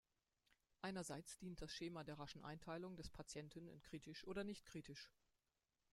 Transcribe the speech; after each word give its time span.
Einerseits 0.81 1.37
dient 1.37 1.61
das 1.61 1.71
Schema 1.75 2.03
der 2.03 2.17
raschen 2.17 2.43
Einteilung 2.43 2.95
des 2.95 3.11
Patienten 3.11 3.67
in 3.67 3.83
kritisch 3.83 4.23
oder 4.25 4.43
nicht 4.43 4.65
kritisch. 4.65 5.11